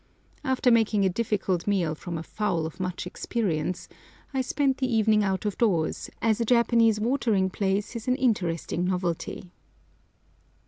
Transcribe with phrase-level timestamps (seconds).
[0.43, 3.87] After making a difficult meal from a fowl of much experience,
[4.33, 8.83] I spent the evening out of doors, as a Japanese watering place is an interesting
[8.85, 9.51] novelty.